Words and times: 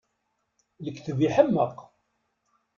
Lekdeb 0.83 1.19
iḥemmeq! 1.27 1.77